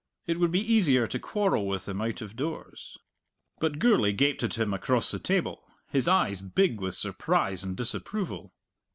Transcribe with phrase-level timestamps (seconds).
[0.25, 2.97] It would be easier to quarrel with him out of doors.
[3.59, 8.51] But Gourlay gaped at him across the table, his eyes big with surprise and disapproval.